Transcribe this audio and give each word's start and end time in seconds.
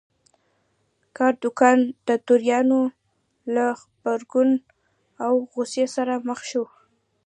کادوګان 1.17 1.79
د 2.07 2.09
توریانو 2.27 2.81
له 3.53 3.65
غبرګون 3.79 4.49
او 5.25 5.33
غوسې 5.51 5.85
سره 5.95 6.13
مخ 6.27 6.39
شو. 6.49 6.65